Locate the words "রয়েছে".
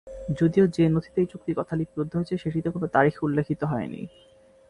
2.21-2.35